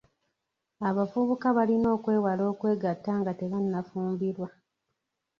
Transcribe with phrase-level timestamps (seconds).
[0.87, 4.47] Abavubuka balina okwewala okwegatta nga tebannafumbirwa.